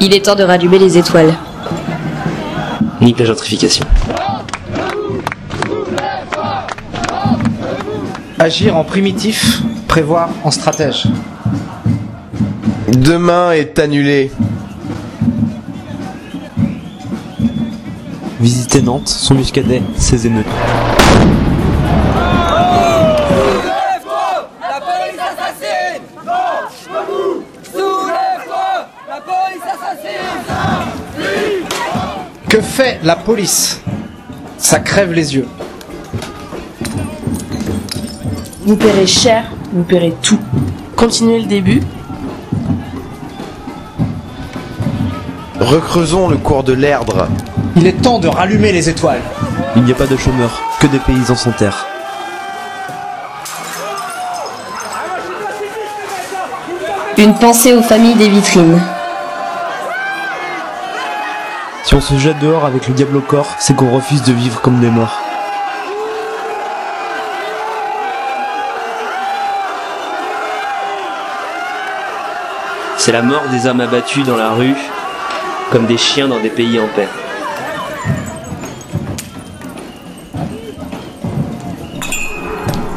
Il 0.00 0.14
est 0.14 0.24
temps 0.24 0.34
de 0.34 0.42
rallumer 0.42 0.78
les 0.78 0.96
étoiles. 0.96 1.34
Nique 3.00 3.18
la 3.18 3.26
gentrification. 3.26 3.84
Agir 8.38 8.76
en 8.76 8.84
primitif, 8.84 9.62
prévoir 9.86 10.30
en 10.44 10.50
stratège. 10.50 11.06
Demain 12.88 13.52
est 13.52 13.78
annulé. 13.78 14.30
Visiter 18.40 18.80
Nantes, 18.80 19.08
son 19.08 19.34
muscadet, 19.34 19.82
ses 19.98 20.26
émeutes. 20.26 20.46
La 24.62 24.80
police 24.80 25.20
assassine 25.20 26.02
Soulève-toi 27.72 28.88
La 29.08 29.20
police 29.20 29.62
assassine 29.62 30.30
Que 32.50 32.60
fait 32.60 32.98
la 33.04 33.14
police? 33.14 33.80
Ça 34.58 34.80
crève 34.80 35.12
les 35.12 35.36
yeux. 35.36 35.46
Vous 38.62 38.74
paierez 38.74 39.06
cher, 39.06 39.44
vous 39.72 39.84
paierez 39.84 40.12
tout. 40.20 40.40
Continuez 40.96 41.42
le 41.42 41.46
début. 41.46 41.80
Recreusons 45.60 46.28
le 46.28 46.38
cours 46.38 46.64
de 46.64 46.72
l'Erdre. 46.72 47.28
Il 47.76 47.86
est 47.86 48.02
temps 48.02 48.18
de 48.18 48.26
rallumer 48.26 48.72
les 48.72 48.88
étoiles. 48.88 49.22
Il 49.76 49.84
n'y 49.84 49.92
a 49.92 49.94
pas 49.94 50.08
de 50.08 50.16
chômeurs, 50.16 50.60
que 50.80 50.88
des 50.88 50.98
paysans 50.98 51.36
sans 51.36 51.52
terre. 51.52 51.86
Une 57.16 57.34
pensée 57.34 57.74
aux 57.74 57.82
familles 57.82 58.16
des 58.16 58.28
vitrines. 58.28 58.80
Si 61.90 61.96
on 61.96 62.00
se 62.00 62.16
jette 62.18 62.38
dehors 62.38 62.64
avec 62.64 62.86
le 62.86 62.94
diable 62.94 63.16
au 63.16 63.20
corps, 63.20 63.56
c'est 63.58 63.74
qu'on 63.74 63.90
refuse 63.90 64.22
de 64.22 64.32
vivre 64.32 64.60
comme 64.60 64.78
des 64.78 64.90
morts. 64.90 65.20
C'est 72.96 73.10
la 73.10 73.22
mort 73.22 73.42
des 73.50 73.66
hommes 73.66 73.80
abattus 73.80 74.24
dans 74.24 74.36
la 74.36 74.50
rue, 74.50 74.76
comme 75.72 75.86
des 75.86 75.98
chiens 75.98 76.28
dans 76.28 76.38
des 76.38 76.50
pays 76.50 76.78
en 76.78 76.86
paix. 76.94 77.08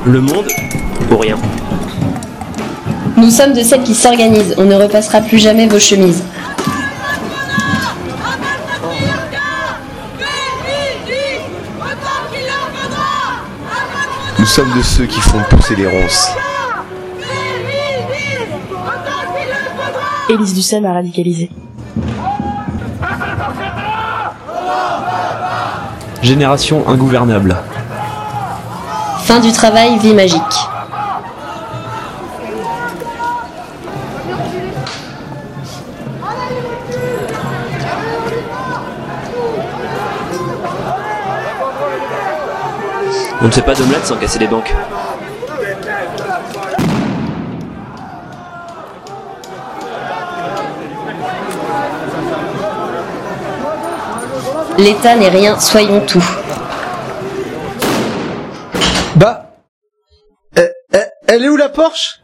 Le 0.05 0.21
monde, 0.21 0.45
pour 1.09 1.21
rien. 1.21 1.39
Nous 3.17 3.31
sommes 3.31 3.53
de 3.53 3.63
celles 3.63 3.81
qui 3.81 3.95
s'organisent. 3.95 4.53
On 4.59 4.65
ne 4.65 4.75
repassera 4.75 5.21
plus 5.21 5.39
jamais 5.39 5.65
vos 5.65 5.79
chemises. 5.79 6.23
Nous 14.39 14.45
sommes 14.45 14.75
de 14.75 14.81
ceux 14.81 15.05
qui 15.05 15.19
font 15.19 15.41
pousser 15.49 15.75
les 15.75 15.87
ronces. 15.87 16.29
Élise 20.29 20.53
Dussel 20.53 20.85
a 20.85 20.93
radicalisé. 20.93 21.49
Génération 26.21 26.87
ingouvernable. 26.87 27.55
Fin 29.25 29.39
du 29.39 29.51
travail, 29.51 29.97
vie 29.99 30.13
magique. 30.13 30.41
On 43.43 43.47
ne 43.47 43.51
fait 43.51 43.61
pas 43.61 43.75
d'omelette 43.75 44.05
sans 44.05 44.15
casser 44.15 44.39
les 44.39 44.47
banques. 44.47 44.73
L'État 54.77 55.15
n'est 55.17 55.27
rien, 55.27 55.59
soyons 55.59 55.99
tout. 56.05 56.23
Bah. 59.17 59.51
euh, 60.57 60.69
euh, 60.95 60.99
Elle 61.27 61.43
est 61.43 61.49
où 61.49 61.57
la 61.57 61.67
Porsche? 61.67 62.22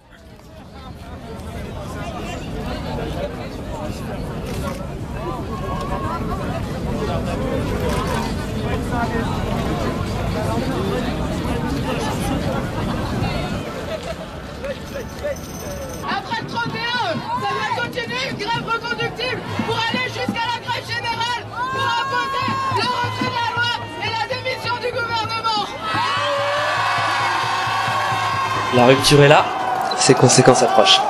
La 28.76 28.86
rupture 28.86 29.24
est 29.24 29.28
là, 29.28 29.46
ses 29.98 30.14
conséquences 30.14 30.62
approchent. 30.62 31.02